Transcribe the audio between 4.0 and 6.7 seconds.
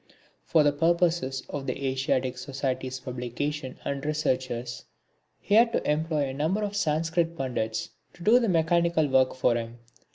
researches, he had to employ a number